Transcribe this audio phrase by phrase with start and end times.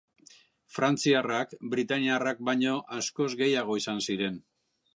[0.77, 4.41] Frantziarrak britainiarrak baino askoz gehiago izan ziren.